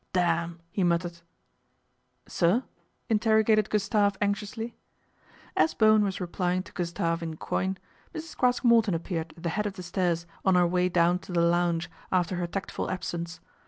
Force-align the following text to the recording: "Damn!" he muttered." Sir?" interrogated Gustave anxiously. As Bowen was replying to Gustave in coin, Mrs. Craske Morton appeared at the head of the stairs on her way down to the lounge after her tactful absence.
"Damn!" 0.13 0.59
he 0.71 0.83
muttered." 0.83 1.19
Sir?" 2.27 2.63
interrogated 3.09 3.69
Gustave 3.69 4.17
anxiously. 4.19 4.75
As 5.55 5.75
Bowen 5.75 6.03
was 6.03 6.19
replying 6.19 6.63
to 6.63 6.71
Gustave 6.73 7.21
in 7.23 7.37
coin, 7.37 7.77
Mrs. 8.15 8.35
Craske 8.35 8.63
Morton 8.63 8.95
appeared 8.95 9.35
at 9.37 9.43
the 9.43 9.49
head 9.49 9.67
of 9.67 9.73
the 9.73 9.83
stairs 9.83 10.25
on 10.43 10.55
her 10.55 10.65
way 10.65 10.89
down 10.89 11.19
to 11.19 11.31
the 11.31 11.41
lounge 11.41 11.87
after 12.11 12.37
her 12.37 12.47
tactful 12.47 12.89
absence. 12.89 13.41